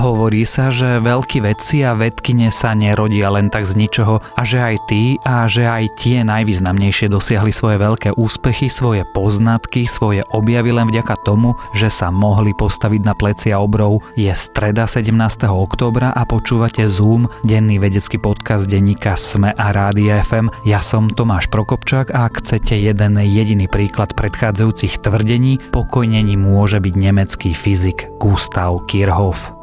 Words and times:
Hovorí 0.00 0.48
sa, 0.48 0.72
že 0.72 0.96
veľkí 0.96 1.44
vedci 1.44 1.84
a 1.84 1.92
vedkine 1.92 2.48
sa 2.48 2.72
nerodia 2.72 3.28
len 3.28 3.52
tak 3.52 3.68
z 3.68 3.76
ničoho 3.76 4.24
a 4.32 4.42
že 4.48 4.56
aj 4.56 4.76
tí 4.88 5.20
a 5.28 5.44
že 5.44 5.68
aj 5.68 5.92
tie 6.00 6.24
najvýznamnejšie 6.24 7.12
dosiahli 7.12 7.52
svoje 7.52 7.76
veľké 7.76 8.16
úspechy, 8.16 8.72
svoje 8.72 9.04
poznatky, 9.12 9.84
svoje 9.84 10.24
objavy 10.32 10.72
len 10.72 10.88
vďaka 10.88 11.20
tomu, 11.20 11.52
že 11.76 11.92
sa 11.92 12.08
mohli 12.08 12.56
postaviť 12.56 13.02
na 13.04 13.12
plecia 13.12 13.60
obrov. 13.60 14.00
Je 14.16 14.32
streda 14.32 14.88
17. 14.88 15.12
októbra 15.52 16.16
a 16.16 16.24
počúvate 16.24 16.88
Zoom, 16.88 17.28
denný 17.44 17.76
vedecký 17.76 18.16
podcast 18.16 18.72
denníka 18.72 19.20
Sme 19.20 19.52
a 19.52 19.68
Rádia 19.68 20.24
FM. 20.24 20.48
Ja 20.64 20.80
som 20.80 21.12
Tomáš 21.12 21.52
Prokopčák 21.52 22.16
a 22.16 22.24
ak 22.24 22.40
chcete 22.40 22.72
jeden 22.72 23.20
jediný 23.20 23.68
príklad 23.68 24.16
predchádzajúcich 24.16 25.04
tvrdení, 25.04 25.60
pokojnení 25.76 26.40
môže 26.40 26.80
byť 26.80 26.94
nemecký 26.96 27.52
fyzik 27.52 28.08
Gustav 28.16 28.88
Kirchhoff. 28.88 29.59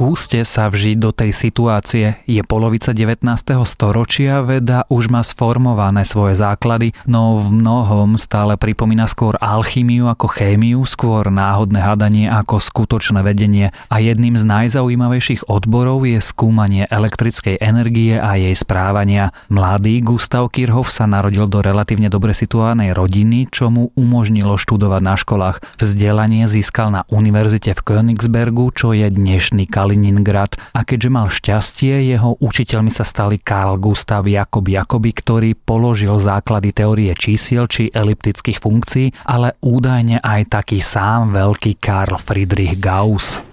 Skúste 0.00 0.48
sa 0.48 0.72
vžiť 0.72 0.96
do 0.96 1.12
tej 1.12 1.28
situácie. 1.28 2.16
Je 2.24 2.40
polovica 2.40 2.96
19. 2.96 3.20
storočia, 3.68 4.40
veda 4.40 4.88
už 4.88 5.12
má 5.12 5.20
sformované 5.20 6.08
svoje 6.08 6.40
základy, 6.40 6.96
no 7.04 7.36
v 7.36 7.60
mnohom 7.60 8.16
stále 8.16 8.56
pripomína 8.56 9.04
skôr 9.04 9.36
alchymiu 9.44 10.08
ako 10.08 10.24
chémiu, 10.32 10.88
skôr 10.88 11.28
náhodné 11.28 11.84
hadanie 11.84 12.32
ako 12.32 12.64
skutočné 12.64 13.20
vedenie 13.20 13.76
a 13.92 14.00
jedným 14.00 14.40
z 14.40 14.44
najzaujímavejších 14.48 15.52
odborov 15.52 16.08
je 16.08 16.16
skúmanie 16.24 16.88
elektrickej 16.88 17.60
energie 17.60 18.16
a 18.16 18.40
jej 18.40 18.56
správania. 18.56 19.36
Mladý 19.52 20.00
Gustav 20.00 20.48
Kirchhoff 20.48 20.88
sa 20.88 21.04
narodil 21.04 21.44
do 21.44 21.60
relatívne 21.60 22.08
dobre 22.08 22.32
situovanej 22.32 22.96
rodiny, 22.96 23.52
čo 23.52 23.68
mu 23.68 23.92
umožnilo 24.00 24.56
študovať 24.56 25.02
na 25.04 25.20
školách. 25.20 25.60
Vzdelanie 25.76 26.48
získal 26.48 26.88
na 26.88 27.04
univerzite 27.12 27.76
v 27.76 27.84
Königsbergu, 27.84 28.72
čo 28.72 28.96
je 28.96 29.04
dnešný 29.04 29.68
Kaliningrad 29.90 30.54
a 30.70 30.86
keďže 30.86 31.10
mal 31.10 31.26
šťastie, 31.26 32.14
jeho 32.14 32.38
učiteľmi 32.38 32.94
sa 32.94 33.02
stali 33.02 33.42
Karl 33.42 33.74
Gustav 33.82 34.22
Jakob 34.22 34.62
Jakoby, 34.62 35.10
ktorý 35.10 35.50
položil 35.58 36.14
základy 36.14 36.70
teórie 36.70 37.10
čísiel 37.18 37.66
či 37.66 37.90
eliptických 37.90 38.62
funkcií, 38.62 39.26
ale 39.26 39.58
údajne 39.58 40.22
aj 40.22 40.46
taký 40.46 40.78
sám 40.78 41.34
veľký 41.34 41.82
Karl 41.82 42.22
Friedrich 42.22 42.78
Gauss. 42.78 43.49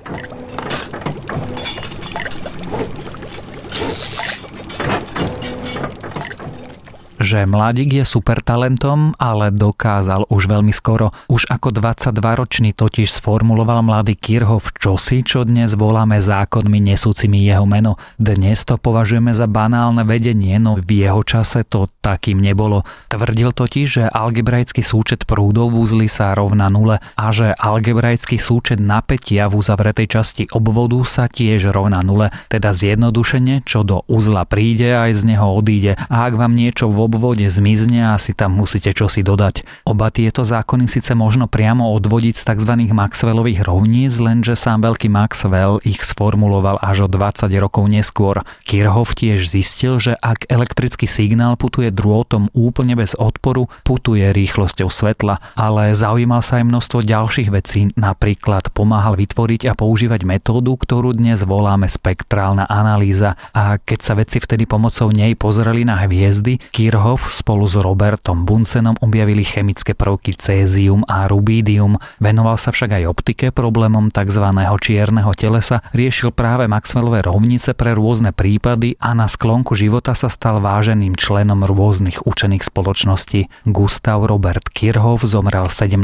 Že 7.18 7.50
mladík 7.50 8.02
je 8.02 8.06
super 8.06 8.40
talentom, 8.46 9.18
ale 9.18 9.50
dokázal 9.50 10.30
už 10.30 10.50
veľmi 10.50 10.70
skoro. 10.70 11.14
Už 11.30 11.50
ako 11.50 11.74
22-ročný 11.74 12.78
totiž 12.78 13.10
sformuloval 13.10 13.82
mladý 13.82 14.14
Kirchhoff 14.14 14.74
čosi, 14.78 15.26
čo 15.26 15.42
dnes 15.42 15.74
voláme 15.74 16.22
zákonmi 16.22 16.78
nesúcimi 16.78 17.42
jeho 17.42 17.66
meno. 17.66 17.98
Dnes 18.22 18.62
to 18.64 18.78
považujeme 18.78 19.34
za 19.34 19.50
banálne 19.50 20.06
vedenie, 20.06 20.62
no 20.62 20.78
v 20.78 21.06
jeho 21.06 21.26
čase 21.26 21.66
to 21.66 21.90
takým 22.06 22.40
nebolo. 22.40 22.86
Tvrdil 23.10 23.52
totiž, 23.52 23.88
že 23.88 24.04
algebraický 24.08 24.86
súčet 24.86 25.26
prúdov 25.26 25.74
v 25.74 25.84
úzli 25.84 26.08
sa 26.08 26.38
rovná 26.38 26.70
nule 26.70 27.02
a 27.18 27.26
že 27.34 27.52
algebraický 27.52 28.38
súčet 28.40 28.78
napätia 28.78 29.50
v 29.50 29.60
uzavretej 29.60 30.08
časti 30.08 30.44
obvodu 30.54 31.02
sa 31.04 31.28
tiež 31.28 31.74
rovná 31.74 32.00
nule, 32.06 32.32
teda 32.48 32.72
zjednodušene, 32.72 33.66
čo 33.66 33.82
do 33.84 34.06
uzla 34.08 34.48
príde, 34.48 34.94
aj 34.94 35.18
z 35.18 35.22
neho 35.36 35.48
odíde. 35.52 36.00
A 36.08 36.30
ak 36.30 36.40
vám 36.40 36.54
niečo 36.56 36.88
vo 36.88 37.07
obvode 37.08 37.48
zmizne 37.48 38.12
a 38.12 38.20
si 38.20 38.36
tam 38.36 38.60
musíte 38.60 38.92
čosi 38.92 39.24
dodať. 39.24 39.64
Oba 39.88 40.12
tieto 40.12 40.44
zákony 40.44 40.92
síce 40.92 41.16
možno 41.16 41.48
priamo 41.48 41.88
odvodiť 41.96 42.36
z 42.36 42.44
tzv. 42.52 42.74
Maxwellových 42.92 43.64
rovníc, 43.64 44.20
lenže 44.20 44.60
sám 44.60 44.84
veľký 44.84 45.08
Maxwell 45.08 45.80
ich 45.88 46.04
sformuloval 46.04 46.84
až 46.84 47.06
o 47.06 47.10
20 47.10 47.48
rokov 47.64 47.88
neskôr. 47.88 48.44
Kirchhoff 48.68 49.16
tiež 49.16 49.48
zistil, 49.48 50.04
že 50.04 50.20
ak 50.20 50.52
elektrický 50.52 51.08
signál 51.08 51.56
putuje 51.56 51.88
drôtom 51.88 52.52
úplne 52.52 53.00
bez 53.00 53.16
odporu, 53.16 53.72
putuje 53.88 54.28
rýchlosťou 54.36 54.92
svetla, 54.92 55.40
ale 55.56 55.96
zaujímal 55.96 56.44
sa 56.44 56.60
aj 56.60 56.68
množstvo 56.68 57.00
ďalších 57.08 57.50
vecí, 57.56 57.88
napríklad 57.96 58.76
pomáhal 58.76 59.16
vytvoriť 59.16 59.72
a 59.72 59.74
používať 59.80 60.28
metódu, 60.28 60.76
ktorú 60.76 61.16
dnes 61.16 61.48
voláme 61.48 61.88
spektrálna 61.88 62.68
analýza 62.68 63.40
a 63.56 63.80
keď 63.80 64.00
sa 64.04 64.14
vedci 64.20 64.44
vtedy 64.44 64.68
pomocou 64.68 65.08
nej 65.14 65.38
pozreli 65.40 65.88
na 65.88 66.04
hviezdy, 66.04 66.60
Kirchhoff 66.74 66.97
Kirchhoff 66.98 67.30
spolu 67.30 67.70
s 67.70 67.78
Robertom 67.78 68.42
Bunsenom 68.42 68.98
objavili 69.06 69.46
chemické 69.46 69.94
prvky 69.94 70.34
cézium 70.34 71.06
a 71.06 71.30
rubídium. 71.30 72.02
Venoval 72.18 72.58
sa 72.58 72.74
však 72.74 72.98
aj 72.98 73.04
optike, 73.06 73.54
problémom 73.54 74.10
tzv. 74.10 74.42
čierneho 74.82 75.30
telesa, 75.38 75.86
riešil 75.94 76.34
práve 76.34 76.66
Maxwellové 76.66 77.22
rovnice 77.22 77.78
pre 77.78 77.94
rôzne 77.94 78.34
prípady 78.34 78.98
a 78.98 79.14
na 79.14 79.30
sklonku 79.30 79.78
života 79.78 80.18
sa 80.18 80.26
stal 80.26 80.58
váženým 80.58 81.14
členom 81.14 81.70
rôznych 81.70 82.26
učených 82.26 82.66
spoločností. 82.66 83.46
Gustav 83.70 84.26
Robert 84.26 84.66
Kirchhoff 84.66 85.22
zomrel 85.22 85.70
17. 85.70 86.02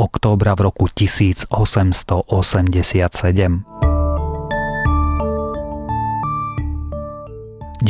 októbra 0.00 0.56
v 0.56 0.72
roku 0.72 0.88
1887. 0.88 3.69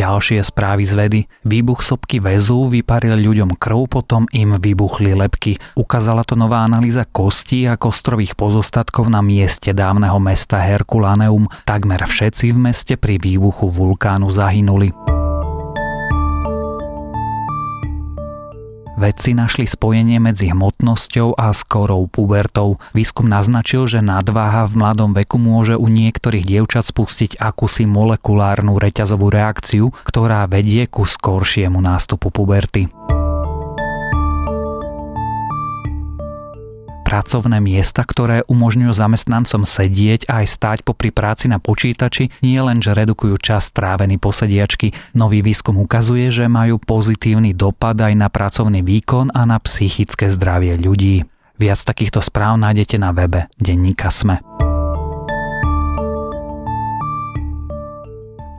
Ďalšie 0.00 0.40
správy 0.40 0.88
z 0.88 0.94
vedy. 0.96 1.20
Výbuch 1.44 1.84
sopky 1.84 2.24
väzu 2.24 2.72
vyparil 2.72 3.20
ľuďom 3.20 3.52
krv, 3.60 3.84
potom 3.84 4.24
im 4.32 4.56
vybuchli 4.56 5.12
lepky. 5.12 5.60
Ukázala 5.76 6.24
to 6.24 6.40
nová 6.40 6.64
analýza 6.64 7.04
kostí 7.04 7.68
a 7.68 7.76
kostrových 7.76 8.32
pozostatkov 8.32 9.12
na 9.12 9.20
mieste 9.20 9.76
dávneho 9.76 10.16
mesta 10.16 10.56
Herculaneum. 10.56 11.52
Takmer 11.68 12.00
všetci 12.08 12.48
v 12.48 12.58
meste 12.72 12.96
pri 12.96 13.20
výbuchu 13.20 13.68
vulkánu 13.68 14.32
zahynuli. 14.32 15.19
Vedci 19.00 19.32
našli 19.32 19.64
spojenie 19.64 20.20
medzi 20.20 20.52
hmotnosťou 20.52 21.32
a 21.32 21.56
skorou 21.56 22.04
pubertou. 22.04 22.76
Výskum 22.92 23.32
naznačil, 23.32 23.88
že 23.88 24.04
nadváha 24.04 24.68
v 24.68 24.76
mladom 24.76 25.16
veku 25.16 25.40
môže 25.40 25.72
u 25.72 25.88
niektorých 25.88 26.44
dievčat 26.44 26.84
spustiť 26.84 27.40
akúsi 27.40 27.88
molekulárnu 27.88 28.76
reťazovú 28.76 29.32
reakciu, 29.32 29.88
ktorá 30.04 30.44
vedie 30.52 30.84
ku 30.84 31.08
skoršiemu 31.08 31.80
nástupu 31.80 32.28
puberty. 32.28 32.92
Pracovné 37.10 37.58
miesta, 37.58 38.06
ktoré 38.06 38.46
umožňujú 38.46 38.94
zamestnancom 38.94 39.66
sedieť 39.66 40.30
a 40.30 40.46
aj 40.46 40.46
stáť 40.46 40.78
popri 40.86 41.10
práci 41.10 41.50
na 41.50 41.58
počítači, 41.58 42.30
nie 42.46 42.62
len, 42.62 42.78
že 42.78 42.94
redukujú 42.94 43.34
čas 43.42 43.66
strávený 43.74 44.22
po 44.22 44.30
sediačky. 44.30 44.94
Nový 45.18 45.42
výskum 45.42 45.74
ukazuje, 45.82 46.30
že 46.30 46.46
majú 46.46 46.78
pozitívny 46.78 47.50
dopad 47.50 47.98
aj 47.98 48.14
na 48.14 48.30
pracovný 48.30 48.86
výkon 48.86 49.34
a 49.34 49.42
na 49.42 49.58
psychické 49.58 50.30
zdravie 50.30 50.78
ľudí. 50.78 51.26
Viac 51.58 51.82
takýchto 51.82 52.22
správ 52.22 52.62
nájdete 52.62 52.94
na 53.02 53.10
webe 53.10 53.50
Denníka 53.58 54.14
Sme. 54.14 54.49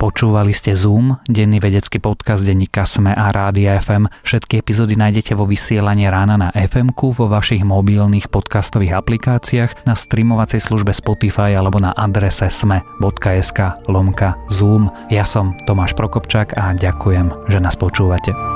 Počúvali 0.02 0.50
ste 0.50 0.74
Zoom, 0.74 1.22
denný 1.30 1.62
vedecký 1.62 2.02
podcast 2.02 2.42
denníka 2.42 2.90
Sme 2.90 3.14
a 3.14 3.30
Rádia 3.30 3.78
FM. 3.78 4.10
Všetky 4.26 4.58
epizódy 4.58 4.98
nájdete 4.98 5.38
vo 5.38 5.46
vysielaní 5.46 6.10
rána 6.10 6.42
na 6.42 6.50
fm 6.58 6.90
vo 6.98 7.30
vašich 7.30 7.62
mobilných 7.62 8.26
podcastových 8.34 8.98
aplikáciách, 8.98 9.86
na 9.86 9.94
streamovacej 9.94 10.58
službe 10.58 10.90
Spotify 10.90 11.54
alebo 11.54 11.78
na 11.78 11.94
adrese 11.94 12.50
sme.sk 12.50 13.60
lomka 13.94 14.42
Zoom. 14.50 14.90
Ja 15.14 15.22
som 15.22 15.54
Tomáš 15.70 15.94
Prokopčák 15.94 16.58
a 16.58 16.74
ďakujem, 16.74 17.30
že 17.46 17.62
nás 17.62 17.78
počúvate. 17.78 18.51